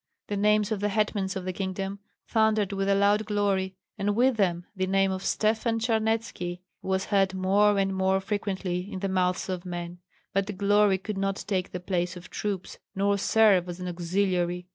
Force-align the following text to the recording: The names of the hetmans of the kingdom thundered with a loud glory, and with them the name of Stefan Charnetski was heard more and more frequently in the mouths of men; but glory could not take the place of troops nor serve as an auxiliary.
The 0.29 0.35
names 0.35 0.71
of 0.71 0.79
the 0.79 0.89
hetmans 0.89 1.35
of 1.35 1.45
the 1.45 1.53
kingdom 1.53 1.99
thundered 2.27 2.73
with 2.73 2.89
a 2.89 2.95
loud 2.95 3.23
glory, 3.25 3.75
and 3.99 4.15
with 4.15 4.35
them 4.37 4.65
the 4.75 4.87
name 4.87 5.11
of 5.11 5.23
Stefan 5.23 5.77
Charnetski 5.79 6.61
was 6.81 7.05
heard 7.05 7.35
more 7.35 7.77
and 7.77 7.95
more 7.95 8.19
frequently 8.19 8.91
in 8.91 8.97
the 9.01 9.07
mouths 9.07 9.47
of 9.47 9.63
men; 9.63 9.99
but 10.33 10.57
glory 10.57 10.97
could 10.97 11.19
not 11.19 11.43
take 11.45 11.71
the 11.71 11.79
place 11.79 12.17
of 12.17 12.31
troops 12.31 12.79
nor 12.95 13.15
serve 13.19 13.69
as 13.69 13.79
an 13.79 13.87
auxiliary. 13.87 14.65